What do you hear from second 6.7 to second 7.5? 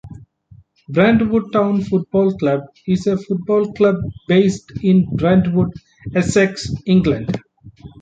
England.